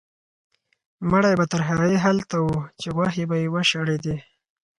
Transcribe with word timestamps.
مړی 1.09 1.33
به 1.39 1.45
تر 1.51 1.61
هغې 1.69 1.93
هلته 2.05 2.35
و 2.45 2.49
چې 2.79 2.87
غوښې 2.95 3.23
به 3.29 3.35
یې 3.41 3.47
وشړېدې. 3.53 4.15